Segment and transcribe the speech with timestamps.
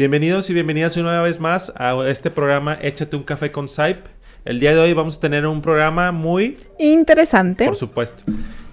[0.00, 3.98] Bienvenidos y bienvenidas una vez más a este programa Échate un café con Saip.
[4.46, 7.66] El día de hoy vamos a tener un programa muy interesante.
[7.66, 8.22] Por supuesto.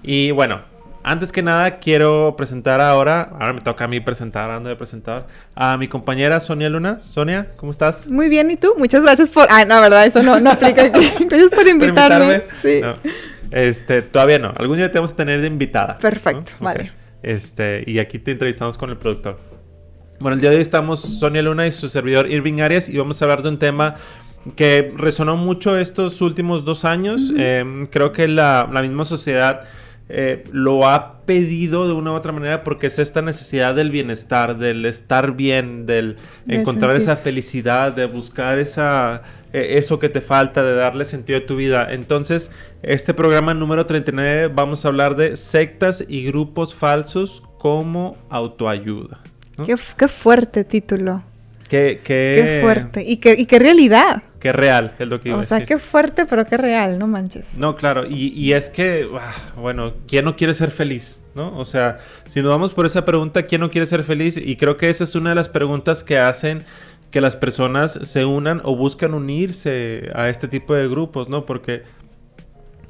[0.01, 0.61] Y bueno,
[1.03, 5.27] antes que nada quiero presentar ahora, ahora me toca a mí presentar, hablando de presentar,
[5.53, 6.99] a mi compañera Sonia Luna.
[7.01, 8.07] Sonia, ¿cómo estás?
[8.07, 8.75] Muy bien, ¿y tú?
[8.77, 9.47] Muchas gracias por...
[9.49, 11.11] Ah, no, verdad, eso no, no aplica aquí.
[11.25, 12.43] Gracias por invitarme.
[12.61, 12.79] Sí.
[13.51, 14.53] Este, todavía no.
[14.55, 15.97] Algún día te vamos a tener de invitada.
[15.97, 16.93] Perfecto, vale.
[17.21, 19.56] Este, y aquí te entrevistamos con el productor.
[20.19, 23.21] Bueno, el día de hoy estamos Sonia Luna y su servidor Irving Arias y vamos
[23.21, 23.97] a hablar de un tema
[24.55, 27.31] que resonó mucho estos últimos dos años.
[27.37, 29.67] Em, creo que la, misma sociedad
[30.09, 34.57] eh, lo ha pedido de una u otra manera porque es esta necesidad del bienestar,
[34.57, 39.21] del estar bien, del encontrar esa felicidad, de buscar esa,
[39.53, 41.93] e, eso que te falta, de darle sentido a tu vida.
[41.93, 42.49] Entonces,
[42.81, 49.21] este programa número 39 vamos a hablar de sectas y grupos falsos como autoayuda.
[49.65, 51.23] Qué, fuerte título.
[51.67, 52.59] Qué, qué...
[52.61, 53.03] fuerte.
[53.03, 54.23] Y qué, y qué realidad.
[54.39, 57.57] Qué real es lo que iba O sea, qué fuerte, pero qué real, no manches.
[57.57, 58.05] No, claro.
[58.05, 61.23] Y, y es que, ah, bueno, ¿quién no quiere ser feliz?
[61.33, 61.57] ¿No?
[61.57, 64.37] O sea, si nos vamos por esa pregunta, ¿quién no quiere ser feliz?
[64.37, 66.63] Y creo que esa es una de las preguntas que hacen
[67.11, 71.45] que las personas se unan o buscan unirse a este tipo de grupos, ¿no?
[71.45, 71.83] Porque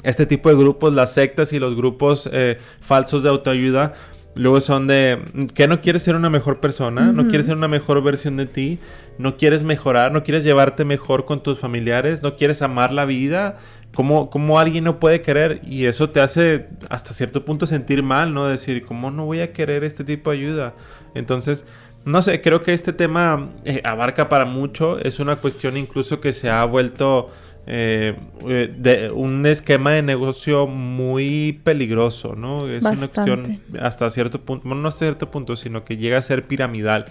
[0.03, 3.93] este tipo de grupos, las sectas y los grupos eh, falsos de autoayuda,
[4.37, 5.19] Luego son de
[5.53, 8.79] que no quieres ser una mejor persona, no quieres ser una mejor versión de ti,
[9.17, 13.57] no quieres mejorar, no quieres llevarte mejor con tus familiares, no quieres amar la vida.
[13.95, 15.61] ¿Cómo, cómo alguien no puede querer?
[15.63, 18.47] Y eso te hace hasta cierto punto sentir mal, ¿no?
[18.47, 20.73] Decir, ¿cómo no voy a querer este tipo de ayuda?
[21.15, 21.65] Entonces,
[22.05, 24.99] no sé, creo que este tema eh, abarca para mucho.
[24.99, 27.31] Es una cuestión incluso que se ha vuelto
[27.69, 28.15] eh,
[28.47, 32.65] eh, de un esquema de negocio muy peligroso, ¿no?
[32.69, 36.21] Es una cuestión hasta cierto punto, bueno, no hasta cierto punto, sino que llega a
[36.21, 37.07] ser piramidal,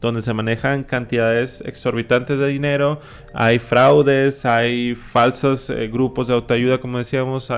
[0.00, 3.00] donde se manejan cantidades exorbitantes de dinero,
[3.34, 7.52] hay fraudes, hay falsos eh, grupos de autoayuda, como decíamos,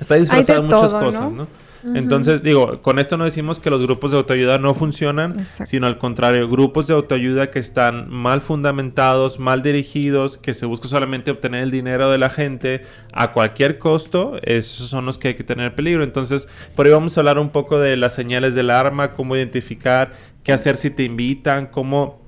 [0.00, 1.46] está disfrazado de muchas cosas, ¿no?
[1.84, 5.98] Entonces, digo, con esto no decimos que los grupos de autoayuda no funcionan, sino al
[5.98, 11.64] contrario, grupos de autoayuda que están mal fundamentados, mal dirigidos, que se busca solamente obtener
[11.64, 12.82] el dinero de la gente
[13.12, 16.04] a cualquier costo, esos son los que hay que tener peligro.
[16.04, 20.12] Entonces, por ahí vamos a hablar un poco de las señales del arma, cómo identificar,
[20.44, 22.22] qué hacer si te invitan, cómo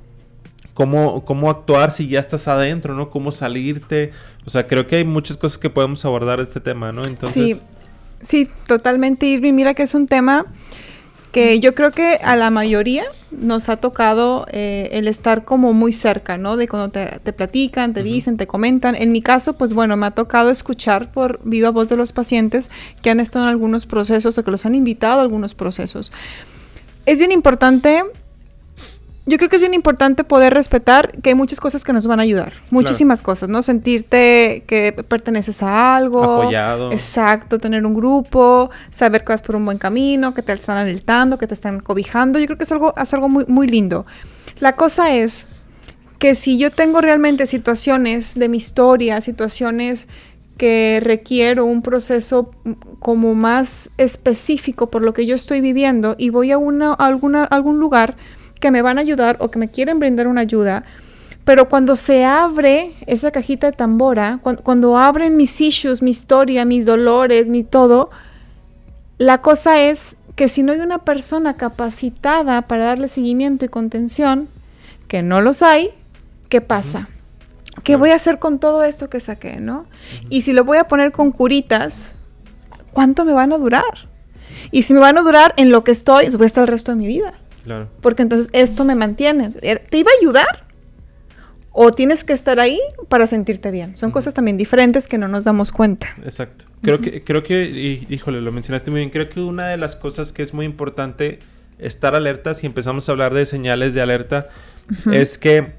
[0.74, 3.08] Cómo, cómo, actuar si ya estás adentro, ¿no?
[3.08, 4.10] Cómo salirte.
[4.44, 7.04] O sea, creo que hay muchas cosas que podemos abordar de este tema, ¿no?
[7.04, 7.58] Entonces...
[7.58, 7.62] Sí,
[8.24, 9.52] Sí, totalmente, Irving.
[9.52, 10.46] Mira que es un tema
[11.30, 15.92] que yo creo que a la mayoría nos ha tocado eh, el estar como muy
[15.92, 16.56] cerca, ¿no?
[16.56, 18.94] De cuando te, platican, te dicen, te comentan.
[18.94, 22.70] En mi caso, pues bueno, me ha tocado escuchar por viva voz de los pacientes
[23.02, 26.12] que han estado en algunos procesos o que los han invitado a algunos procesos.
[27.04, 28.04] Es bien importante
[29.26, 32.20] yo creo que es bien importante poder respetar que hay muchas cosas que nos van
[32.20, 32.52] a ayudar.
[32.70, 33.62] Muchísimas cosas, ¿no?
[33.62, 36.22] Sentirte que perteneces a algo.
[36.22, 36.92] Apoyado.
[36.92, 41.38] Exacto, tener un grupo, saber que vas por un buen camino, que te están alentando,
[41.38, 42.38] que te están cobijando.
[42.38, 44.04] Yo creo que es algo, es algo muy, muy lindo.
[44.60, 45.46] La cosa es
[46.18, 50.08] que si yo tengo realmente situaciones de mi historia, situaciones
[50.58, 52.50] que requiero un proceso
[53.00, 57.44] como más específico por lo que yo estoy viviendo y voy a, una, a alguna,
[57.44, 58.16] algún lugar
[58.64, 60.84] que me van a ayudar o que me quieren brindar una ayuda,
[61.44, 66.86] pero cuando se abre esa cajita de tambora, cuando, abren mis issues, mi historia, mis
[66.86, 68.08] dolores, mi todo,
[69.18, 74.48] la cosa es que si no hay una persona capacitada para darle seguimiento y contención,
[75.08, 75.90] que no los hay,
[76.48, 77.10] ¿qué pasa?
[77.82, 79.84] ¿Qué voy a hacer con todo esto que saqué, no?
[80.30, 82.12] Y si lo voy a poner con curitas,
[82.94, 84.08] ¿cuánto me van a durar?
[84.70, 86.92] Y si me van a durar en lo que estoy, voy a estar el resto
[86.92, 87.34] de mi vida.
[88.00, 89.50] Porque entonces esto me mantiene.
[89.50, 90.64] ¿Te iba a ayudar?
[91.72, 92.78] ¿O tienes que estar ahí
[93.08, 93.96] para sentirte bien?
[93.96, 96.14] Son cosas también diferentes que no nos damos cuenta.
[96.22, 96.66] Exacto.
[96.82, 97.64] Creo que, creo que,
[98.08, 99.10] híjole, lo mencionaste muy bien.
[99.10, 101.40] Creo que una de las cosas que es muy importante
[101.78, 104.48] estar alerta, si empezamos a hablar de señales de alerta,
[105.10, 105.72] es que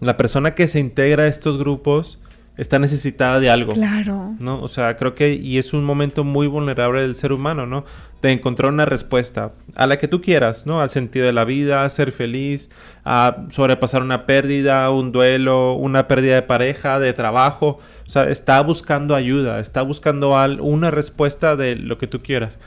[0.00, 2.20] la persona que se integra a estos grupos
[2.56, 3.72] está necesitada de algo.
[3.72, 4.34] Claro.
[4.38, 4.60] ¿No?
[4.60, 7.84] O sea, creo que y es un momento muy vulnerable del ser humano, ¿no?
[8.22, 10.80] De encontrar una respuesta a la que tú quieras, ¿no?
[10.80, 12.70] Al sentido de la vida, a ser feliz,
[13.04, 17.78] a sobrepasar una pérdida, un duelo, una pérdida de pareja, de trabajo.
[18.06, 20.30] O sea, está buscando ayuda, está buscando
[20.60, 22.58] una respuesta de lo que tú quieras.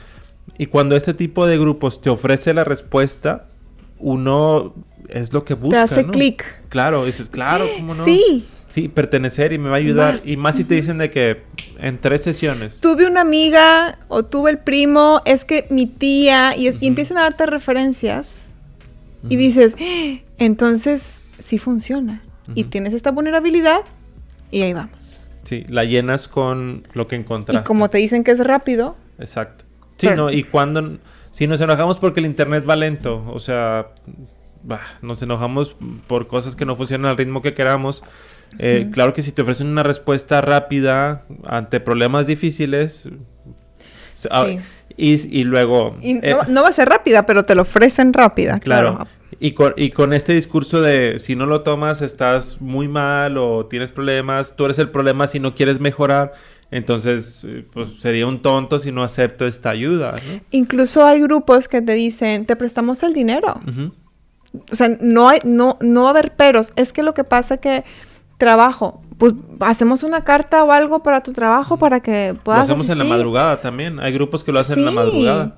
[0.56, 3.46] Y cuando este tipo de grupos te ofrece la respuesta,
[3.98, 4.74] uno
[5.08, 5.86] es lo que busca.
[5.86, 6.44] Te hace clic.
[6.68, 8.04] Claro, dices, claro, ¿cómo no?
[8.04, 8.46] Sí.
[8.70, 10.22] Sí, pertenecer y me va a ayudar.
[10.24, 11.42] Y más si te dicen de que
[11.78, 12.80] en tres sesiones.
[12.80, 17.46] Tuve una amiga o tuve el primo, es que mi tía, y, empiezan a darte
[17.46, 18.54] referencias.
[19.28, 19.76] Y dices,
[20.38, 22.22] entonces sí funciona.
[22.54, 22.70] Y Ujú.
[22.70, 23.80] tienes esta vulnerabilidad
[24.50, 25.18] y ahí vamos.
[25.44, 27.62] Sí, la llenas con lo que encontraste.
[27.62, 29.64] Y como te dicen que es rápido, Exacto.
[29.98, 30.98] Sí, Pero- no, y cuando
[31.30, 33.88] si nos enojamos porque el internet va lento, o sea,
[34.62, 35.76] bah, nos enojamos
[36.06, 38.02] por cosas que no funcionan al ritmo que queramos.
[38.58, 38.88] Eh.
[38.92, 43.08] Claro que si te ofrecen una respuesta rápida ante problemas difíciles,
[44.30, 44.58] ah, Sí.
[44.96, 45.94] y, y luego...
[46.02, 48.60] y eh, no, va a ser rápida, pero te lo ofrecen rápida.
[48.60, 48.96] Claro.
[48.96, 49.10] Claro.
[49.38, 53.64] Y con, y con este discurso de si no lo tomas estás muy mal o
[53.66, 56.32] tienes problemas, tú eres el problema si no quieres mejorar,
[56.70, 60.40] entonces eh, pues sería un tonto si no acepto esta ayuda, ¿no?
[60.50, 63.60] Incluso hay grupos que te dicen, te prestamos el dinero.
[64.72, 66.72] O sea, no, hay, no, no va a haber peros.
[66.76, 67.84] Es que lo que pasa que
[68.40, 72.88] trabajo, pues hacemos una carta o algo para tu trabajo para que Lo puedas hacemos
[72.88, 74.00] en la madrugada también.
[74.00, 75.54] Hay grupos que lo hacen en la madrugada.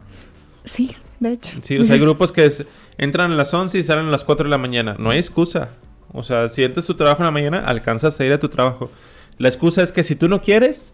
[0.65, 1.57] Sí, de hecho.
[1.63, 2.67] Sí, o sea, hay grupos que es-
[2.99, 4.97] entran a las 11 y salen a las 4 de la mañana.
[4.99, 5.71] No hay excusa.
[6.13, 8.91] O sea, si entras tu trabajo en la mañana, alcanzas a ir a tu trabajo.
[9.39, 10.93] La excusa es que si tú no quieres,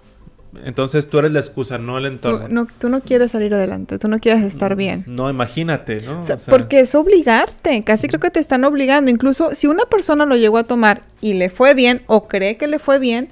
[0.64, 2.48] entonces tú eres la excusa, no el Tú entorno.
[2.48, 5.04] no, tú no quieres salir adelante, tú no quieres estar bien.
[5.06, 6.20] No, imagínate, ¿no?
[6.20, 9.10] O sea, O sea, porque es obligarte, casi creo que te están obligando.
[9.10, 12.66] Incluso si una persona lo llegó a tomar y le fue bien o cree que
[12.66, 13.28] le fue bien,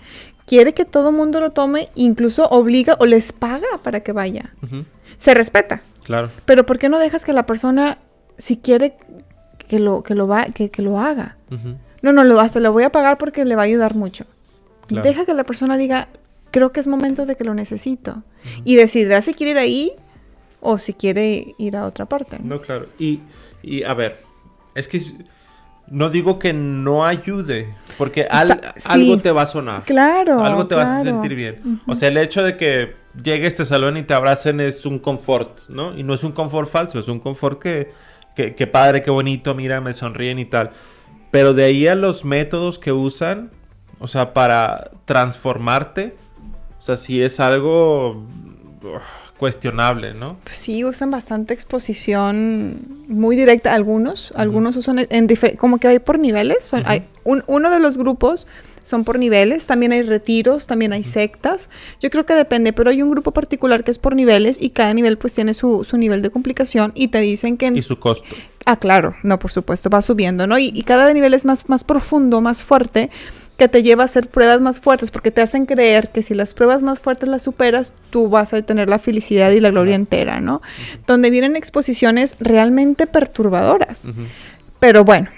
[0.46, 4.52] quiere que todo el mundo lo tome, incluso obliga o les paga para que vaya.
[5.18, 6.28] Se respeta, claro.
[6.44, 7.98] pero ¿por qué no dejas que la persona,
[8.38, 8.96] si quiere
[9.68, 11.36] que lo, que lo, va, que, que lo haga?
[12.02, 14.26] No, no, lo, hasta lo voy a pagar porque le va a ayudar mucho.
[14.86, 15.02] Claro.
[15.02, 16.06] Deja que la persona diga,
[16.56, 18.22] creo que es momento de que lo necesito.
[18.64, 19.92] Y decidirá si quiere ir ahí
[20.62, 22.38] o si quiere ir a otra parte.
[22.42, 22.86] No, claro.
[22.98, 23.20] Y,
[23.62, 24.22] y a ver,
[24.74, 25.02] es que
[25.88, 28.88] no digo que no ayude, porque al- Sa- sí.
[28.90, 29.84] algo te va a sonar.
[29.84, 30.42] Claro.
[30.42, 31.20] Algo te vas a claro.
[31.20, 31.60] sentir bien.
[31.62, 31.92] Ujú.
[31.92, 34.98] O sea, el hecho de que llegue a este salón y te abracen es un
[34.98, 35.94] confort, ¿no?
[35.94, 37.92] Y no es un confort falso, es un confort que,
[38.34, 40.70] que, que padre, qué bonito, mira, me sonríen y tal.
[41.30, 43.50] Pero de ahí a los métodos que usan,
[43.98, 46.16] o sea, para transformarte,
[46.86, 48.22] sea, sí es algo
[49.38, 50.38] cuestionable, ¿no?
[50.44, 52.76] Pues sí, usan bastante exposición
[53.08, 53.74] muy directa.
[53.74, 55.28] Algunos, algunos usan en
[55.58, 56.64] como que hay por niveles.
[56.64, 58.46] Son- hay un- uno de los grupos
[58.82, 59.66] son por niveles.
[59.66, 61.68] También hay retiros, también hay sectas.
[62.00, 64.94] Yo creo que depende, pero hay un grupo particular que es por niveles y cada
[64.94, 67.66] nivel pues tiene su, su nivel de complicación y te dicen que...
[67.66, 68.28] en- Y su costo.
[68.64, 70.58] Ah, claro, no, por supuesto, va subiendo, ¿no?
[70.58, 73.10] Y, y cada nivel es más, más profundo, más fuerte,
[73.56, 76.52] que te lleva a hacer pruebas más fuertes, porque te hacen creer que si las
[76.52, 80.40] pruebas más fuertes las superas, tú vas a tener la felicidad y la gloria entera,
[80.40, 80.60] ¿no?
[81.06, 84.08] Donde vienen exposiciones realmente perturbadoras.
[84.78, 85.30] Pero bueno,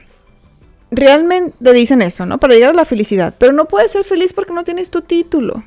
[0.91, 2.39] realmente te dicen eso, ¿no?
[2.39, 3.35] Para llegar a la felicidad.
[3.39, 5.63] Pero no puedes ser feliz porque no tienes tu título.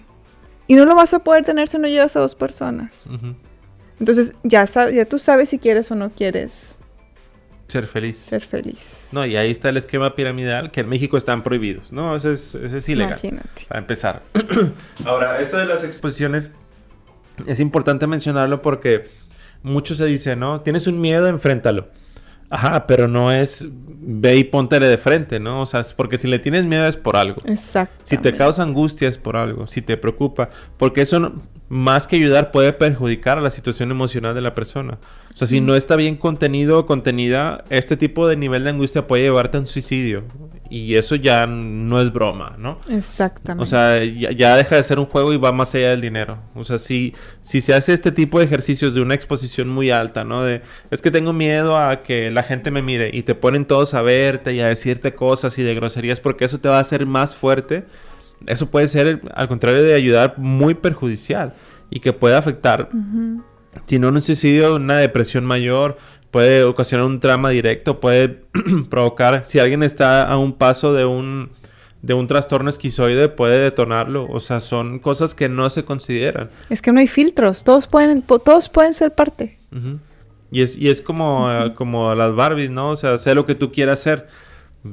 [0.68, 2.92] Y no lo vas a poder tener si no llevas a dos personas.
[4.00, 6.78] Entonces, ya, ya tú sabes si quieres o no quieres
[7.72, 8.18] Ser feliz.
[8.18, 9.08] ser feliz.
[9.14, 12.16] No, y ahí está el esquema piramidal que en México están prohibidos, ¿no?
[12.16, 13.14] Ese es, ese es ilegal.
[13.14, 13.66] Imagínate.
[13.68, 14.22] Para empezar.
[15.06, 16.50] Ahora, esto de las exposiciones
[17.48, 19.10] es importante mencionarlo porque
[19.64, 20.62] mucho se dice, ¿no?
[20.62, 21.88] Tienes un miedo, enfréntalo.
[22.52, 23.66] Ajá, pero no es
[24.04, 25.62] ve y póntele de frente, ¿no?
[25.62, 27.42] O sea, es porque si le tienes miedo es por algo.
[27.46, 27.94] Exacto.
[28.04, 31.34] Si te causa angustia es por algo, si te preocupa, porque eso no-
[31.70, 34.98] más que ayudar puede perjudicar a la situación emocional de la persona.
[35.34, 39.08] O sea, si no está bien contenido o contenida, este tipo de nivel de angustia
[39.08, 40.24] puede llevarte a un suicidio.
[40.74, 42.80] Y eso ya no es broma, ¿no?
[42.90, 43.62] Exactamente.
[43.62, 46.38] O sea, ya, ya deja de ser un juego y va más allá del dinero.
[46.56, 50.24] O sea, si, si se hace este tipo de ejercicios de una exposición muy alta,
[50.24, 50.44] ¿no?
[50.44, 53.94] De, es que tengo miedo a que la gente me mire y te ponen todos
[53.94, 57.06] a verte y a decirte cosas y de groserías porque eso te va a hacer
[57.06, 57.84] más fuerte.
[58.48, 61.54] Eso puede ser, al contrario de ayudar, muy perjudicial
[61.90, 62.88] y que puede afectar,
[63.86, 65.98] si no un suicidio, una depresión mayor,
[66.32, 68.42] puede ocasionar un trauma directo, puede
[68.90, 71.52] provocar, si alguien está a un paso de un,
[72.02, 74.28] de un trastorno esquizoide, puede detonarlo.
[74.30, 76.50] O sea, son cosas que no se consideran.
[76.70, 77.64] Es que no hay filtros.
[77.64, 79.60] Todos pueden, todos pueden ser parte.
[80.52, 82.92] Y es, y es como, eh, como las Barbies, ¿no?
[82.92, 84.28] O sea, sé lo que tú quieras hacer,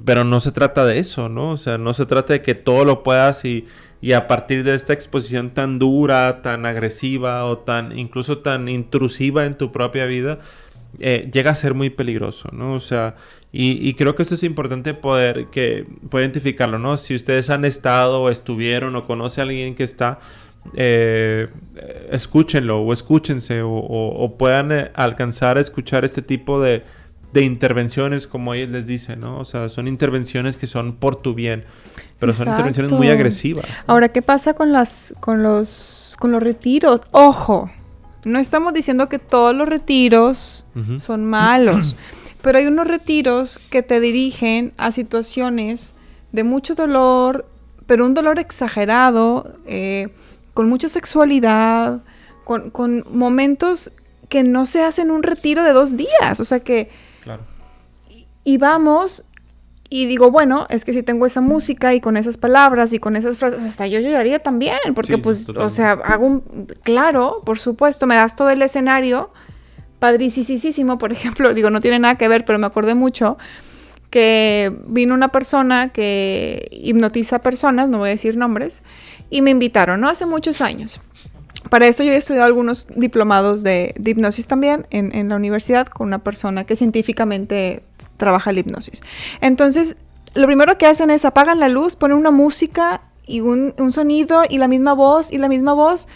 [0.04, 1.52] pero no se trata de eso, ¿no?
[1.52, 3.66] O sea, no se trata de que todo lo puedas y,
[4.00, 9.46] y a partir de esta exposición tan dura, tan agresiva o tan incluso tan intrusiva
[9.46, 10.38] en tu propia vida,
[10.98, 12.74] eh, llega a ser muy peligroso, ¿no?
[12.74, 13.16] O sea,
[13.52, 16.96] y, y creo que esto es importante poder, que, poder identificarlo, ¿no?
[16.96, 20.18] Si ustedes han estado o estuvieron o conoce a alguien que está,
[20.74, 21.48] eh,
[22.10, 26.82] escúchenlo o escúchense o, o- o puedan eh, alcanzar a escuchar este tipo de,
[27.32, 29.38] de intervenciones como ellos les dicen, ¿no?
[29.38, 31.64] O sea, son intervenciones que son por tu bien,
[32.18, 33.64] pero son intervenciones muy agresivas.
[33.66, 33.94] ¿no?
[33.94, 37.02] Ahora, ¿qué pasa con las, con los, con los retiros?
[37.12, 37.70] Ojo,
[38.28, 40.64] no estamos diciendo que todos los retiros
[40.98, 41.96] son malos,
[42.42, 45.94] Pero hay unos retiros que te dirigen a situaciones
[46.32, 47.46] de mucho dolor,
[47.86, 50.08] pero un dolor exagerado, eh,
[50.54, 52.02] con mucha sexualidad,
[52.44, 53.90] con, con, momentos
[54.28, 56.38] que no se hacen un retiro de dos días.
[56.38, 56.90] O sea que...
[57.22, 57.42] Claro.
[58.44, 59.24] Y vamos
[59.90, 63.16] y digo, bueno, es que si tengo esa música y con esas palabras y con
[63.16, 65.66] esas frases, hasta yo lloraría también, porque Sí, pues, totalmente.
[65.66, 69.30] o sea, hago un, claro, por supuesto, me das todo el escenario,
[69.98, 73.38] padricísimo, por ejemplo, digo, no tiene nada que ver, pero me acordé mucho
[74.10, 78.82] que vino una persona que hipnotiza personas, no voy a decir nombres,
[79.30, 80.08] y me invitaron, ¿no?
[80.08, 81.00] Hace muchos años.
[81.70, 85.86] Para esto yo he estudiado algunos diplomados de, de hipnosis también en, en la universidad
[85.88, 87.82] con una persona que científicamente
[88.18, 89.00] trabaja la hipnosis.
[89.40, 89.96] Entonces,
[90.34, 94.42] lo primero que hacen es apagan la luz, ponen una música y un, un sonido
[94.48, 96.06] y la misma voz y la misma voz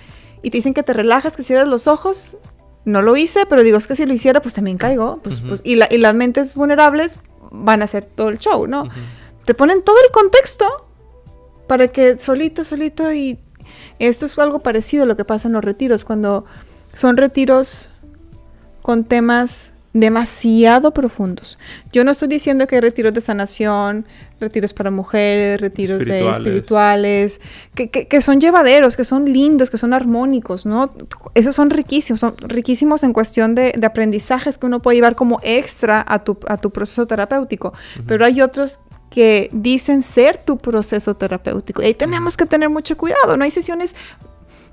[0.43, 2.37] y te dicen que te relajas, que cierres los ojos.
[2.85, 5.19] No lo hice, pero digo, es que si lo hiciera, pues también caigo.
[5.23, 7.17] Pues, pues, y, la- y las mentes vulnerables
[7.51, 8.89] van a hacer todo el show, ¿no?
[9.45, 10.67] Te ponen todo el contexto
[11.69, 13.39] para que solito, solito y
[13.99, 16.45] esto es algo parecido a lo que pasa en los retiros, cuando
[16.93, 17.89] son retiros
[18.83, 21.59] con temas demasiado profundos.
[21.93, 24.07] Yo no estoy diciendo que hay retiros de sanación,
[24.41, 26.37] retiros para mujeres, retiros de Espirituales.
[26.47, 27.41] espirituales,
[27.75, 30.93] que, que- que son llevaderos, que son lindos, que son armónicos, ¿no?
[31.35, 35.41] Esos son riquísimos, son riquísimos en cuestión de, de aprendizajes que uno puede llevar como
[35.43, 37.73] extra a tu, a tu proceso terapéutico.
[38.07, 38.81] Pero hay otros
[39.11, 41.83] que dicen ser tu proceso terapéutico.
[41.83, 43.45] Y ahí tenemos que tener mucho cuidado, ¿no?
[43.45, 43.95] Hay sesiones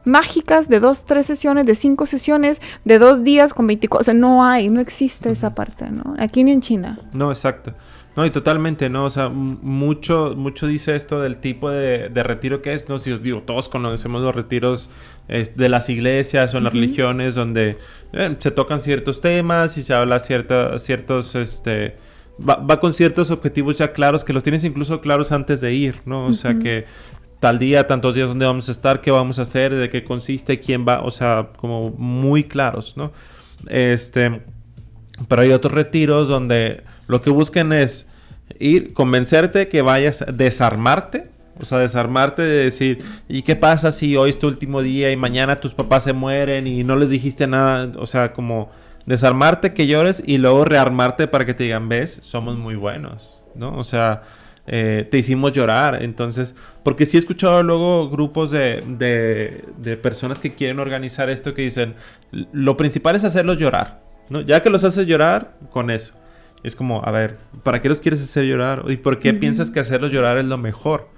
[0.05, 4.01] mágicas de dos, tres sesiones, de cinco sesiones, de dos días con 24.
[4.01, 6.15] O sea, no hay, no existe esa parte, ¿no?
[6.17, 6.99] Aquí ni en China.
[7.13, 7.73] No, exacto.
[8.15, 9.05] No, y totalmente, ¿no?
[9.05, 12.99] O sea, mucho, mucho dice esto del tipo de, de retiro que es, ¿no?
[12.99, 14.89] Si os digo, todos conocemos los retiros
[15.29, 17.77] de las iglesias o en las religiones donde
[18.13, 21.97] eh, se tocan ciertos temas y se habla cierta, ciertos, este,
[22.47, 25.97] va, va con ciertos objetivos ya claros que los tienes incluso claros antes de ir,
[26.05, 26.25] ¿no?
[26.25, 26.85] O sea, que
[27.39, 30.60] tal día, tantos días donde vamos a estar, qué vamos a hacer, de qué consiste,
[30.60, 33.12] quién va, o sea, como muy claros, ¿no?
[33.67, 34.41] Este,
[35.27, 38.08] pero hay otros retiros donde lo que buscan es
[38.60, 41.29] ir, convencerte que vayas, desarmarte.
[41.62, 45.17] O sea, desarmarte de decir, ¿y qué pasa si hoy es tu último día y
[45.17, 47.91] mañana tus papás se mueren y no les dijiste nada?
[47.98, 48.72] O sea, como
[49.05, 53.77] desarmarte, que llores y luego rearmarte para que te digan, ves, somos muy buenos, ¿no?
[53.77, 54.22] O sea,
[54.71, 56.01] eh, te hicimos llorar.
[56.03, 61.53] Entonces, porque sí he escuchado luego grupos de, de, de personas que quieren organizar esto
[61.53, 61.95] que dicen,
[62.31, 64.41] lo principal es hacerlos llorar, ¿no?
[64.41, 66.13] Ya que los haces llorar, con eso.
[66.63, 68.83] Es como, a ver, ¿para qué los quieres hacer llorar?
[68.88, 71.09] ¿Y por qué piensas que hacerlos llorar es lo mejor?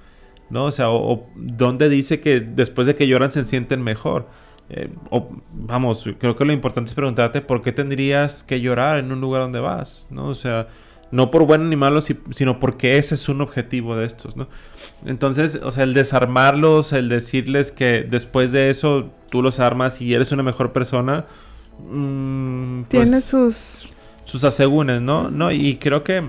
[0.49, 0.65] ¿No?
[0.65, 4.27] O sea, o, o ¿dónde dice que después de que lloran se sienten mejor?
[4.69, 9.11] Eh, o, vamos, creo que lo importante es preguntarte por qué tendrías que llorar en
[9.11, 10.27] un lugar donde vas, ¿no?
[10.27, 10.67] O sea,
[11.11, 14.47] no por bueno ni malo, si- sino porque ese es un objetivo de estos, ¿no?
[15.05, 20.13] Entonces, o sea, el desarmarlos, el decirles que después de eso tú los armas y
[20.13, 21.25] eres una mejor persona,
[21.89, 23.89] mm, pues, Tiene sus...
[24.25, 25.29] sus asegúnes, ¿no?
[25.29, 26.23] No, y creo que.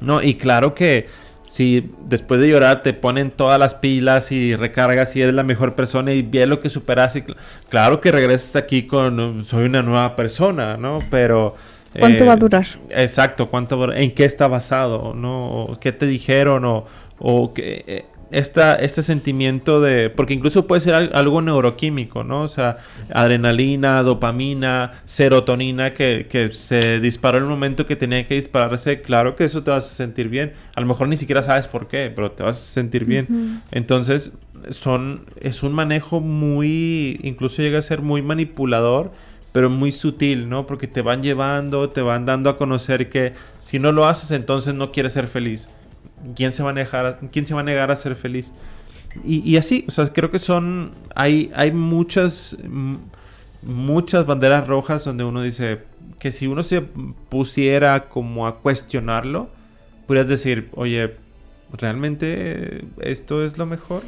[0.00, 1.06] No, y claro que
[1.48, 5.74] si después de llorar te ponen todas las pilas y recargas y eres la mejor
[5.74, 7.36] persona y bien lo que superas, y cl-
[7.68, 10.98] claro que regresas aquí con soy una nueva persona, ¿no?
[11.10, 11.54] Pero.
[11.98, 12.66] ¿Cuánto eh, va a durar?
[12.90, 15.14] Exacto, ¿cuánto va- ¿En qué está basado?
[15.14, 15.64] ¿No?
[15.64, 16.64] ¿O ¿Qué te dijeron?
[16.64, 16.84] ¿O,
[17.18, 20.08] o que eh, esta, este sentimiento de...
[20.08, 22.42] Porque incluso puede ser al- algo neuroquímico, ¿no?
[22.42, 22.78] O sea,
[23.12, 29.02] adrenalina, dopamina, serotonina que, que se disparó en el momento que tenía que dispararse.
[29.02, 30.52] Claro que eso te vas a sentir bien.
[30.74, 33.60] A lo mejor ni siquiera sabes por qué, pero te vas a sentir bien.
[33.70, 34.32] Entonces,
[34.70, 39.12] son, es un manejo muy, incluso llega a ser muy manipulador,
[39.52, 40.66] pero muy sutil, ¿no?
[40.66, 44.74] Porque te van llevando, te van dando a conocer que si no lo haces, entonces
[44.74, 45.68] no quieres ser feliz.
[46.34, 48.52] ¿Quién se va a negar a, ser feliz?
[49.24, 52.96] Y, y así, o sea, creo que son, hay, hay muchas, mm,
[53.62, 55.80] muchas banderas rojas donde uno dice
[56.18, 59.50] que si uno se pusiera como a cuestionarlo,
[60.06, 61.16] podrías decir, oye,
[61.72, 64.02] ¿realmente esto es lo mejor?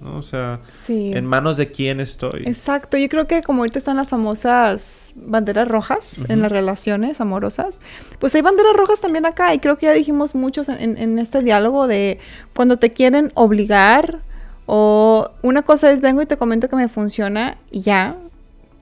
[0.00, 0.18] ¿No?
[0.18, 1.12] O sea, Sí.
[1.12, 2.44] ¿en manos de quién estoy?
[2.46, 7.80] Exacto, yo creo que como ahorita están las famosas banderas rojas en las relaciones amorosas,
[8.18, 11.86] pues hay banderas rojas también acá y creo que ya dijimos muchos en, este diálogo
[11.86, 12.18] de
[12.54, 14.20] cuando te quieren obligar
[14.66, 18.16] o una cosa es vengo y te comento que me funciona y ya,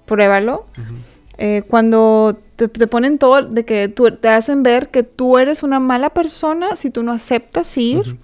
[0.04, 0.66] pruébalo.
[1.38, 5.62] Eh, cuando te, te ponen todo de que tú, te hacen ver que tú eres
[5.62, 8.18] una mala persona si tú no aceptas ir.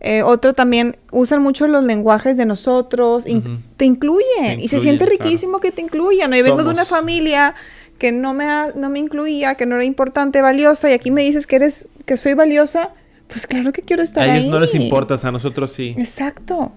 [0.00, 4.78] Eh, otro también usan mucho los lenguajes de nosotros, in- te incluye Te y se
[4.80, 5.22] siente claro.
[5.24, 6.30] riquísimo que te incluyan.
[6.30, 6.36] ¿no?
[6.36, 7.54] Yo vengo de una familia
[7.98, 11.24] que no me, ha- no me incluía, que no era importante, valiosa, y aquí me
[11.24, 12.90] dices que eres, que soy valiosa,
[13.26, 14.40] pues claro que quiero estar A ahí.
[14.42, 15.94] ellos no les importas, a nosotros sí.
[15.98, 16.70] Exacto.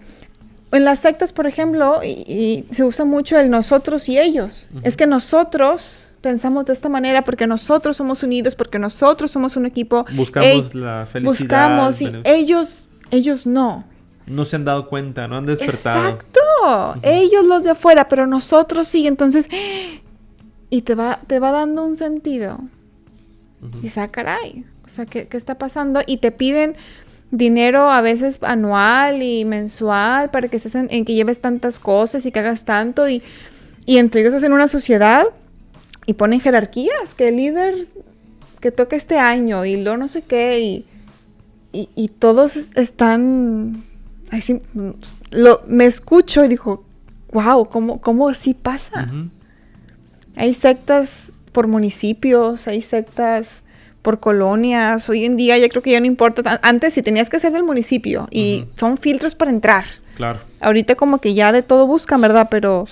[0.71, 4.67] En las sectas, por ejemplo, y, y se usa mucho el nosotros y ellos.
[4.83, 9.65] Es que nosotros pensamos de esta manera porque nosotros somos unidos, porque nosotros somos un
[9.65, 10.05] equipo.
[10.15, 11.39] Buscamos la felicidad.
[11.39, 13.85] Buscamos y ellos, ellos no.
[14.25, 16.09] No se han dado cuenta, no han despertado.
[16.09, 16.99] Exacto.
[17.01, 19.07] Ellos los de afuera, pero nosotros sí.
[19.07, 19.49] Entonces,
[20.69, 22.59] y te va, te va dando un sentido.
[23.61, 24.65] Y dices, ah, caray.
[24.85, 26.01] O sea, ¿qué, qué está pasando?
[26.05, 26.75] Y te piden
[27.29, 32.25] dinero a veces anual y mensual para que estés en, en que lleves tantas cosas
[32.25, 33.07] y que hagas tanto.
[33.07, 33.21] Y,
[33.85, 35.25] y entre ellos hacen una sociedad
[36.05, 37.13] y ponen jerarquías.
[37.15, 37.87] Que el líder
[38.59, 40.59] que toca este año y lo no sé qué.
[40.59, 40.85] Y,
[41.73, 43.83] y, y todos es- están.
[44.29, 44.89] ay, sí, mm,
[45.31, 46.83] lo, me escucho y digo,
[47.31, 49.07] wow, ¿cómo, cómo así pasa?
[50.35, 53.63] Hay sectas por municipios, hay sectas
[54.01, 55.09] por colonias.
[55.09, 56.59] Hoy en día ya creo que ya no importa.
[56.63, 59.83] Antes sí tenías que ser del municipio y son filtros para entrar.
[60.15, 60.39] Claro.
[60.59, 62.47] Ahorita como que ya de todo buscan, ¿verdad?
[62.49, 62.85] Pero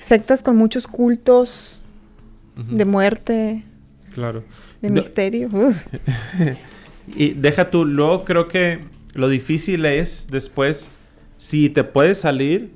[0.00, 1.80] sectas con muchos cultos
[2.56, 3.64] de muerte,
[4.14, 4.42] Claro.
[4.82, 5.48] de No- misterio.
[7.14, 8.80] Y deja tú, luego creo que
[9.14, 10.90] lo difícil es después,
[11.38, 12.70] si te puedes salir,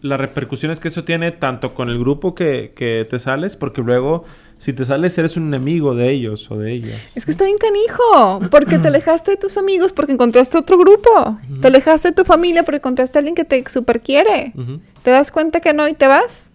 [0.00, 4.24] las repercusiones que eso tiene tanto con el grupo que, que te sales, porque luego
[4.58, 7.00] si te sales eres un enemigo de ellos o de ellas.
[7.16, 11.38] Es que está bien canijo, porque te alejaste de tus amigos porque encontraste otro grupo.
[11.60, 14.52] Te alejaste de tu familia porque encontraste a alguien que te super quiere.
[14.56, 14.80] Ujú.
[15.02, 16.48] ¿Te das cuenta que no y te vas?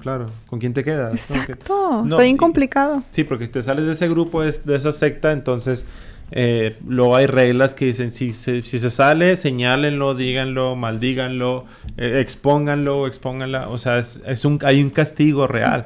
[0.00, 1.12] Claro, ¿con quién te quedas?
[1.30, 3.02] Exacto, No, está bien y- complicado.
[3.12, 5.86] Sí, porque te sales de ese grupo, es- de esa secta, entonces
[6.30, 11.64] eh, luego hay reglas que dicen, si se, si se sale, señálenlo, díganlo, maldíganlo,
[11.96, 15.84] eh, expónganlo, expónganla, o sea, es, es un, hay un castigo real.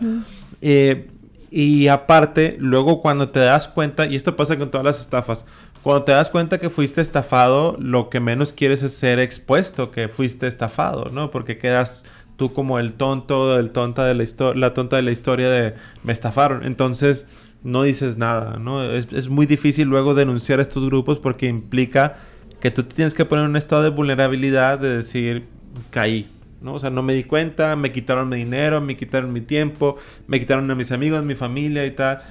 [0.60, 1.08] Eh,
[1.50, 5.44] y aparte, luego cuando te das cuenta, y esto pasa con todas las estafas,
[5.82, 10.08] cuando te das cuenta que fuiste estafado, lo que menos quieres es ser expuesto que
[10.08, 11.30] fuiste estafado, ¿no?
[11.30, 12.04] Porque quedas
[12.36, 15.74] tú como el tonto, el tonta de la historia, la tonta de la historia de
[16.04, 16.64] me estafaron.
[16.64, 17.26] Entonces,
[17.64, 18.84] no dices nada, ¿no?
[18.84, 22.16] Es, es muy difícil luego denunciar a estos grupos porque implica
[22.60, 25.46] que tú tienes que poner en un estado de vulnerabilidad de decir,
[25.90, 26.74] caí, ¿no?
[26.74, 29.96] O sea, no me di cuenta, me quitaron mi dinero, me quitaron mi tiempo,
[30.26, 32.22] me quitaron a mis amigos, mi familia y tal,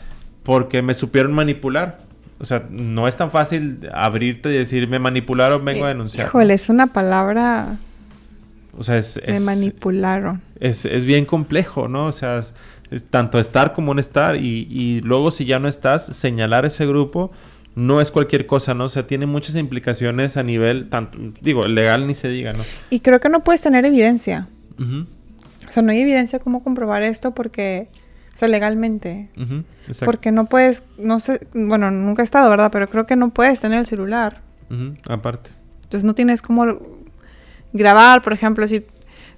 [0.44, 2.00] porque me supieron manipular.
[2.40, 6.28] O sea, no es tan fácil abrirte y decir, me manipularon, vengo a denunciar.
[6.28, 7.78] Híjole, es una palabra.
[8.78, 10.42] O sea, es, Me manipularon.
[10.60, 12.06] es, es bien complejo, ¿no?
[12.06, 12.42] O sea,
[13.10, 17.32] tanto estar como no estar y, y luego si ya no estás, señalar ese grupo
[17.76, 18.86] no es cualquier cosa, ¿no?
[18.86, 22.64] O sea, tiene muchas implicaciones a nivel, tanto, digo, legal ni se diga, ¿no?
[22.90, 24.50] Y creo que no puedes tener evidencia.
[24.78, 27.88] O sea, no hay evidencia cómo comprobar esto porque,
[28.34, 29.30] o sea, legalmente.
[29.38, 30.06] ujú, exacto.
[30.06, 32.72] Porque no puedes, no sé, bueno, nunca he estado, ¿verdad?
[32.72, 34.42] Pero creo que no puedes tener el celular.
[34.70, 35.52] Ujú, aparte.
[35.84, 36.78] Entonces no tienes cómo
[37.74, 38.86] grabar, por ejemplo, si,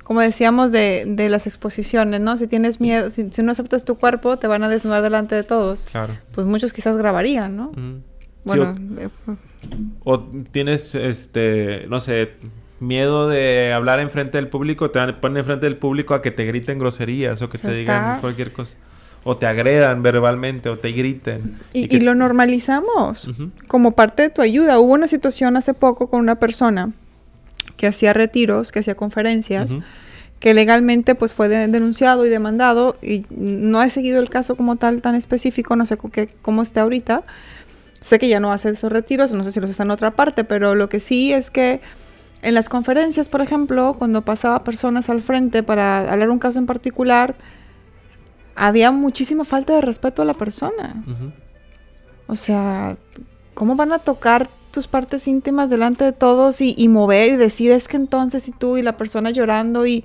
[0.04, 2.38] como decíamos de, de las exposiciones, ¿no?
[2.38, 5.44] Si tienes miedo, si, si no aceptas tu cuerpo, te van a desnudar delante de
[5.44, 5.88] todos.
[5.92, 6.18] Claro.
[6.34, 7.68] Pues muchos quizás grabarían, ¿no?
[7.70, 7.80] Ujú.
[7.80, 9.08] Sí, Bueno, eh,
[10.04, 10.20] o, o
[10.52, 12.32] tienes, este, no sé,
[12.82, 16.44] miedo de hablar enfrente del público, te van- ponen enfrente del público a que te
[16.46, 18.76] griten groserías o que O sea, te digan está- cualquier cosa.
[19.26, 21.58] O te agredan verbalmente o te griten.
[21.72, 23.32] y, que- y lo normalizamos
[23.70, 24.80] como parte de tu ayuda.
[24.80, 26.92] Hubo una situación hace poco con una persona
[27.78, 29.72] que hacía retiros, que hacía conferencias,
[30.40, 34.76] que legalmente pues fue de- denunciado y demandado y no he seguido el caso como
[34.76, 37.24] tal tan específico, no sé qué- cómo esté ahorita.
[38.02, 40.44] Sé que ya no hace esos retiros, no sé si los hace en otra parte,
[40.44, 41.80] pero lo que sí es que
[42.42, 46.66] en las conferencias, por ejemplo, cuando pasaba personas al frente para hablar un caso en
[46.66, 47.36] particular,
[48.56, 51.04] había muchísima falta de respeto a la persona.
[52.28, 52.98] O sea,
[53.54, 57.72] ¿cómo van a tocar tus partes íntimas delante de todos y, y mover y decir
[57.72, 60.04] es que entonces y tú y la persona llorando y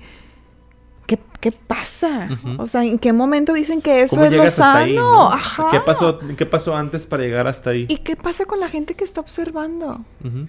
[1.07, 2.29] qué, qué pasa?
[2.59, 4.93] O sea, ¿en qué momento dicen que eso ¿Cómo es lo llegas hasta ahí?
[4.93, 5.11] sano?
[5.11, 5.33] no?
[5.33, 5.67] Ajá.
[5.71, 7.87] ¿Qué pasó, ¿Qué pasó antes para llegar hasta ahí?
[7.89, 10.05] ¿Y qué pasa con la gente que está observando?
[10.23, 10.47] Ujú.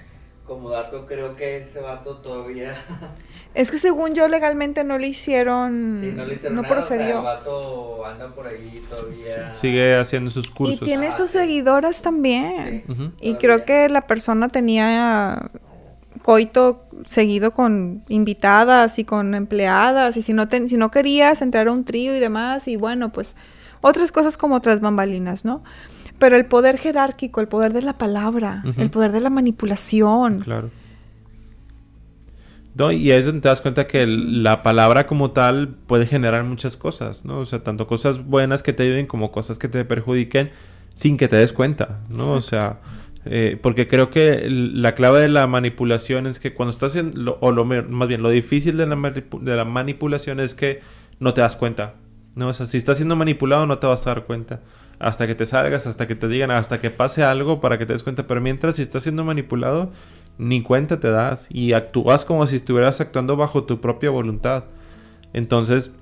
[0.51, 2.75] Como dato, creo que ese vato todavía.
[3.55, 6.73] Es que según yo legalmente no le hicieron, sí, no le hicieron no nada.
[6.75, 7.19] procedió.
[7.19, 9.55] O sea, el vato anda por ahí todavía.
[9.55, 10.81] Sigue haciendo sus y cursos.
[10.81, 11.39] tiene Ah, sus sí.
[11.39, 12.85] seguidoras también.
[12.87, 13.13] Sí.
[13.21, 15.51] Y creo que la persona tenía
[16.23, 21.67] coito seguido con invitadas y con empleadas y si no ten- si no querías entrar
[21.69, 23.35] a un trío y demás y bueno, pues
[23.81, 25.63] otras cosas como otras bambalinas, ¿no?
[26.21, 30.41] Pero el poder jerárquico, el poder de la palabra, el poder de la manipulación.
[30.41, 30.71] Claro.
[32.77, 32.93] ¿no?
[32.93, 36.77] Y es donde te das cuenta que el- la palabra como tal puede generar muchas
[36.77, 37.39] cosas, ¿no?
[37.41, 40.51] O sea, tanto cosas buenas que te ayuden como cosas que te perjudiquen
[40.95, 42.31] sin que te des cuenta, ¿no?
[42.33, 42.79] O sea,
[43.25, 47.39] eh, porque creo que la clave de la manipulación es que cuando estás en, lo-
[47.41, 50.81] o lo, más bien, lo difícil de la, de la manipulación es que
[51.19, 51.95] no te das cuenta,
[52.37, 52.49] ¿no?
[52.49, 54.61] O sea, si estás siendo manipulado no te vas a dar cuenta.
[55.01, 57.95] Hasta que te salgas, hasta que te digan, hasta que pase algo para que te
[57.95, 58.27] des cuenta.
[58.27, 59.91] Pero mientras si estás siendo manipulado,
[60.39, 61.47] ni cuenta te das.
[61.51, 64.65] Y actúas como si estuvieras actuando bajo tu propia voluntad.
[65.33, 65.95] Entonces,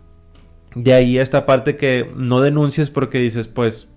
[0.74, 3.88] de ahí esta parte que no denuncies porque dices, pues,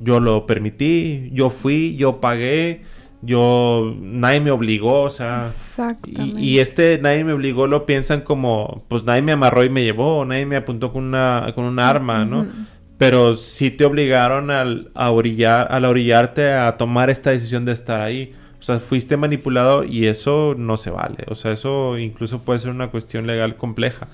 [0.00, 2.82] yo lo permití, yo fui, yo pagué,
[3.22, 5.46] yo, nadie me obligó, o sea...
[5.46, 6.40] Exactamente.
[6.40, 9.82] Y, y este nadie me obligó lo piensan como, pues nadie me amarró y me
[9.82, 12.46] llevó, nadie me apuntó con una, con un arma, ¿no?
[12.98, 18.00] Pero sí te obligaron al, a orillar, al orillarte a tomar esta decisión de estar
[18.00, 18.34] ahí.
[18.60, 21.24] O sea, fuiste manipulado y eso no se vale.
[21.28, 24.08] O sea, eso incluso puede ser una cuestión legal compleja.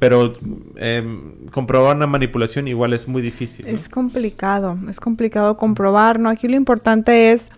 [0.00, 0.32] Pero
[0.76, 3.66] em, comprobar una manipulación igual es muy difícil.
[3.66, 3.72] ¿no?
[3.72, 6.28] Es complicado, es complicado comprobar, ¿no?
[6.28, 7.50] Aquí lo importante es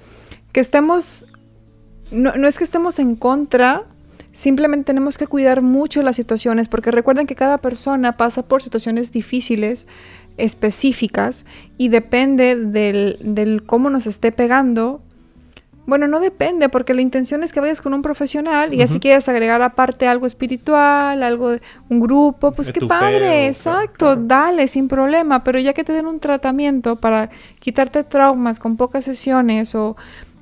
[0.52, 1.26] que estemos,
[2.10, 3.84] no, no es que estemos en contra,
[4.32, 9.10] simplemente tenemos que cuidar mucho las situaciones, porque recuerden que cada persona pasa por situaciones
[9.10, 9.88] difíciles,
[10.38, 11.46] específicas,
[11.78, 15.00] y depende del, del cómo nos esté pegando.
[15.86, 19.02] Bueno, no depende, porque la intención es que vayas con un profesional y así Ujú.
[19.02, 24.22] quieres agregar aparte algo espiritual, algo, de- un grupo, pues qué fe, padre, exacto, claro.
[24.24, 29.04] dale, sin problema, pero ya que te den un tratamiento para quitarte traumas con pocas
[29.04, 29.96] sesiones o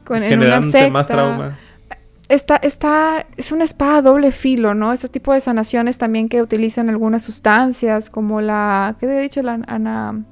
[0.06, 1.58] con, en una secta, más trauma.
[2.28, 4.92] Está, está, es una espada a doble filo, ¿no?
[4.92, 9.42] Este tipo de sanaciones también que utilizan algunas sustancias, como la, ¿qué te he dicho?
[9.42, 10.24] La, ana-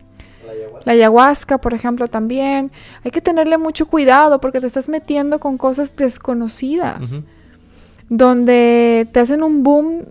[0.47, 0.81] La ayahuasca.
[0.85, 2.73] la ayahuasca, por ejemplo, también.
[3.05, 7.21] Hay que tenerle mucho cuidado porque te estás metiendo con cosas desconocidas,
[8.09, 10.05] donde te hacen un boom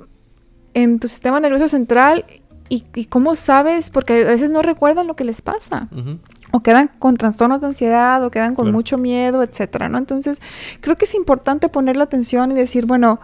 [0.73, 2.25] en tu sistema nervioso central
[2.69, 5.89] y, y cómo sabes, porque a veces no recuerdan lo que les pasa.
[6.51, 8.77] O quedan con trastornos de ansiedad, o quedan con Claro.
[8.77, 9.97] mucho miedo, etcétera, ¿no?
[9.97, 10.41] Entonces,
[10.81, 13.19] creo que es importante ponerle atención y decir, bueno,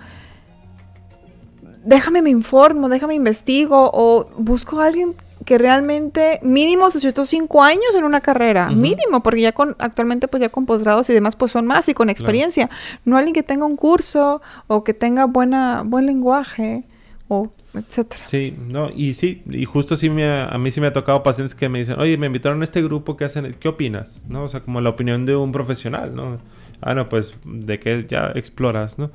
[1.83, 7.63] déjame me informo, déjame investigo, o busco a alguien que realmente mínimo se echó cinco
[7.63, 11.37] años en una carrera, mínimo, porque ya con, actualmente pues ya con posgrados y demás
[11.37, 12.69] pues son más y con experiencia,
[13.05, 16.83] no alguien que tenga un curso o que tenga buena, buen lenguaje
[17.29, 18.23] o etcétera.
[18.25, 21.23] Sí, no, y sí, y justo sí me ha- a mí sí me ha tocado
[21.23, 24.23] pacientes que me dicen, oye, me invitaron a este grupo que hacen, ¿qué opinas?
[24.27, 24.43] ¿No?
[24.43, 26.35] O sea, como la opinión de un profesional, ¿no?
[26.81, 29.11] Ah, no, pues, de que ya exploras, ¿no?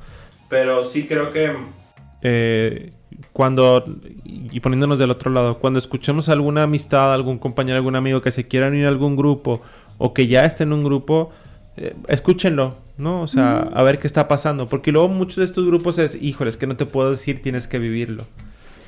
[0.49, 1.51] Pero sí creo que
[2.21, 2.89] eh,
[3.33, 3.83] cuando,
[4.23, 8.47] y poniéndonos del otro lado, cuando escuchemos alguna amistad, algún compañero, algún amigo que se
[8.47, 9.61] quiera unir a algún grupo
[9.97, 11.31] o que ya esté en un grupo,
[11.77, 13.21] eh, escúchenlo, ¿no?
[13.21, 14.67] O sea, a ver qué está pasando.
[14.67, 17.67] Porque luego muchos de estos grupos es, híjole, es que no te puedo decir, tienes
[17.67, 18.25] que vivirlo.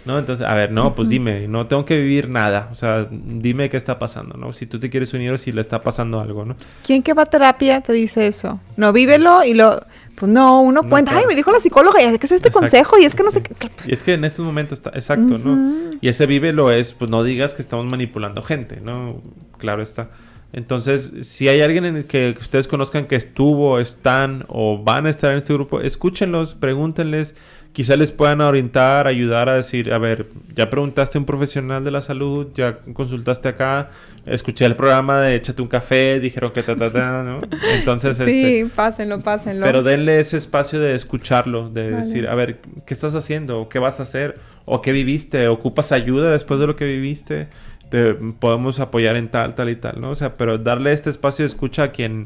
[0.06, 0.20] ¿No?
[0.20, 2.70] Entonces, a ver, no, pues dime, no tengo que vivir nada.
[2.72, 4.54] O sea, dime qué está pasando, ¿no?
[4.54, 6.56] Si tú te quieres unir o si le está pasando algo, ¿no?
[6.86, 8.60] ¿Quién que va a terapia te dice eso?
[8.78, 9.82] No, vívelo y lo...
[10.16, 12.48] Pues no, uno No, cuenta, ay, me dijo la psicóloga, y es que es este
[12.48, 12.60] Exacto.
[12.60, 13.54] consejo, y es que no sé qué...
[13.86, 15.92] Y es que en estos momentos está, exacto, ¿no?
[16.00, 19.22] Y ese vive lo es, pues no digas que estamos manipulando gente, ¿no?
[19.58, 20.12] Claro está.
[20.54, 25.10] Entonces, si hay alguien en el que ustedes conozcan que estuvo, están o van a
[25.10, 27.36] estar en este grupo, escúchenlos, pregúntenles,
[27.76, 31.92] quizá les puedan orientar, ayudar a decir, a ver, ya preguntaste a un profesional de
[31.92, 33.90] la salud, ya consultaste acá,
[34.26, 37.40] escuché el programa de Échate un café, dijeron que ta, ta, ta, ¿no?
[37.74, 38.32] Entonces, este,
[38.64, 39.66] Sí, pásenlo, pásenlo.
[39.66, 42.06] pero denle ese espacio de escucharlo, de Vale.
[42.06, 43.60] decir, a ver, ¿qué estás haciendo?
[43.60, 44.40] ¿O ¿Qué vas a hacer?
[44.64, 45.50] ¿O qué viviste?
[45.50, 47.50] ¿Ocupas ayuda después de lo que viviste?
[47.90, 50.12] Te podemos apoyar en tal, tal y tal, ¿no?
[50.12, 52.24] O sea, pero darle este espacio de escucha a quien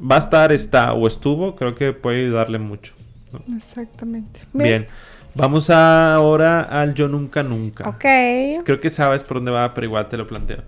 [0.00, 2.94] va a estar, está o estuvo, creo que puede ayudarle mucho.
[3.32, 3.56] ¿No?
[3.56, 4.40] Exactamente.
[4.52, 4.86] Bien.
[5.34, 7.88] Vamos ahora al yo nunca nunca.
[7.88, 8.64] Ok.
[8.64, 10.58] Creo que sabes por dónde va, pero igual te lo planteo.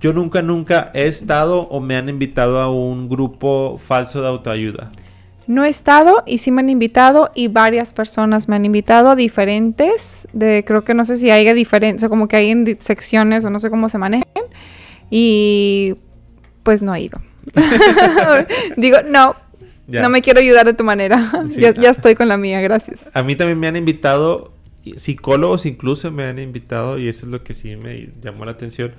[0.00, 4.90] Yo nunca, nunca he estado o me han invitado a un grupo falso de autoayuda.
[5.46, 9.16] No he estado y sí me han invitado y varias personas me han invitado a
[9.16, 13.44] diferentes, de creo que no sé si haya diferentes, o como que hay en secciones
[13.44, 14.44] o no sé cómo se manejen
[15.10, 15.96] y
[16.62, 17.20] pues no he ido.
[18.76, 19.36] Digo, no,
[19.86, 20.02] Ya.
[20.02, 21.30] no me quiero ayudar de tu manera.
[21.50, 21.60] Sí.
[21.60, 23.04] ya, ya estoy con la mía, gracias.
[23.14, 24.52] A mí también me han invitado,
[24.96, 28.92] psicólogos incluso me han invitado, y eso es lo que sí me llamó la atención.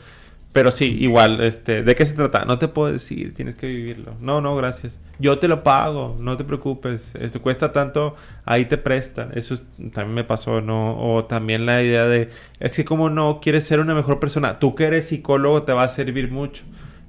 [0.52, 2.46] Pero sí, igual, este, ¿de qué se trata?
[2.46, 4.14] No te puedo decir, tienes que vivirlo.
[4.22, 4.98] No, no, gracias.
[5.20, 7.12] Yo te lo pago, no te preocupes.
[7.20, 9.32] Esto cuesta tanto, ahí te prestan.
[9.36, 10.98] Eso es- también me pasó, ¿no?
[10.98, 12.30] O también la idea de,
[12.62, 15.84] es que como no quieres ser una mejor persona, tú que eres psicólogo te va
[15.84, 16.64] a servir mucho,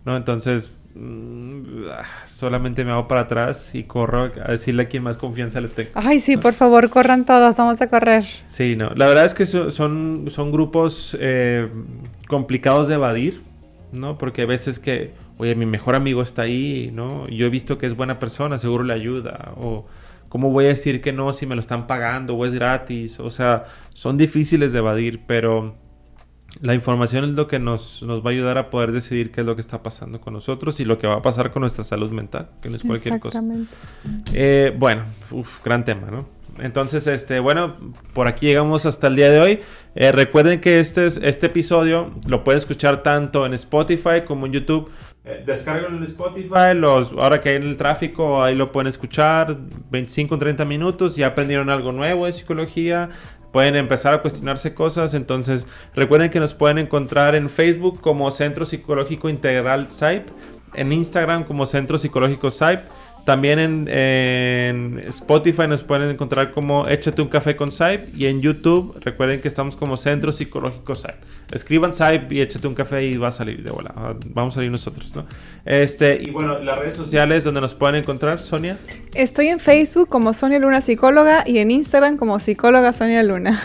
[0.04, 0.16] ¿no?
[0.16, 1.62] Entonces, mm,
[1.92, 5.68] ah, solamente me hago para atrás y corro a decirle a quien más confianza le
[5.68, 5.90] tengo.
[5.94, 8.24] Ay, sí, por favor, corran todos, vamos a correr.
[8.46, 8.90] Sí, no.
[8.94, 11.70] La verdad es que so- son, son grupos eh,
[12.28, 13.40] complicados de evadir,
[13.92, 14.18] ¿no?
[14.18, 17.26] Porque hay veces que, oye, mi mejor amigo está ahí, ¿no?
[17.28, 19.52] Yo he visto que es buena persona, seguro le ayuda.
[19.56, 19.86] O,
[20.28, 23.18] ¿cómo voy a decir que no si me lo están pagando o es gratis?
[23.18, 25.74] O sea, son difíciles de evadir, pero
[26.60, 29.46] la información es lo que nos, nos va a ayudar a poder decidir qué es
[29.46, 32.10] lo que está pasando con nosotros y lo que va a pasar con nuestra salud
[32.12, 33.38] mental, que no es cualquier cosa.
[33.40, 33.74] Exactamente.
[34.34, 36.26] Eh, bueno, uf, gran tema, ¿no?
[36.58, 37.76] Entonces, este, bueno,
[38.14, 39.60] por aquí llegamos hasta el día de hoy.
[39.94, 44.52] Eh, recuerden que este, es- este episodio lo pueden escuchar tanto en Spotify como en
[44.52, 44.90] YouTube.
[45.28, 49.56] Eh, descárguenlo en Spotify, los, ahora que hay en el tráfico, ahí lo pueden escuchar
[49.90, 53.10] 25 30 minutos, ya aprendieron algo nuevo de psicología,
[53.56, 58.66] pueden empezar a cuestionarse cosas, entonces recuerden que nos pueden encontrar en Facebook como Centro
[58.66, 60.28] Psicológico Integral SAIP,
[60.74, 62.80] en Instagram como Centro Psicológico SAIP,
[63.24, 68.98] también en, Spotify nos pueden encontrar como Échate un café con SAIP y en YouTube
[69.00, 71.16] recuerden que estamos como Centro Psicológico SAIP.
[71.50, 73.92] Escriban SAIP y échate un café y va a salir de bola.
[74.34, 75.24] Vamos a salir nosotros, ¿no?
[75.64, 78.76] Este, y bueno, las redes sociales donde nos pueden encontrar, Sonia.
[79.16, 83.60] Estoy en Facebook como Sonia Luna Psicóloga y en Instagram como Psicóloga Sonia Luna.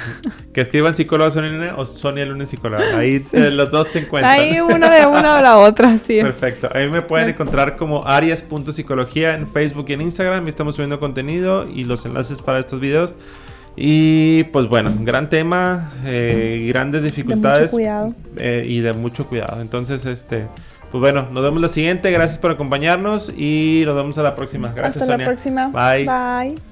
[0.53, 2.97] Que escriban psicóloga Sonia Luna o Sonia Luna psicóloga.
[2.97, 4.33] Ahí eh, los dos te encuentran.
[4.33, 6.21] Ahí una de una o la otra, sí.
[6.21, 6.69] Perfecto.
[6.73, 10.45] Ahí me pueden encontrar como arias.psicología en Facebook y en Instagram.
[10.45, 13.13] Y estamos subiendo contenido y los enlaces para estos videos.
[13.75, 17.71] Y pues bueno, gran tema, eh, grandes dificultades.
[17.71, 18.13] cuidado.
[18.37, 19.61] eh, y de mucho cuidado.
[19.61, 20.47] Entonces, este,
[20.91, 22.11] pues bueno, nos vemos la siguiente.
[22.11, 24.73] Gracias por acompañarnos y nos vemos a la próxima.
[24.73, 25.25] Gracias, Hasta Sonia.
[25.25, 25.67] la próxima.
[25.69, 26.05] Bye.
[26.05, 26.70] Bye.